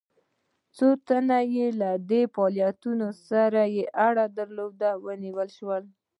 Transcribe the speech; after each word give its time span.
یو 0.03 0.73
څو 0.75 0.87
تنه 1.07 1.39
چې 1.53 1.65
له 1.79 1.89
دې 2.09 2.21
فعالیتونو 2.33 3.07
سره 3.29 3.61
یې 3.75 3.85
اړه 4.07 4.25
درلوده 4.37 4.89
ونیول 5.05 5.49
شول. 5.57 5.83